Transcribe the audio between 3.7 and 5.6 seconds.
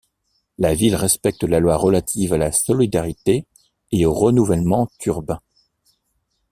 et au renouvellement urbains.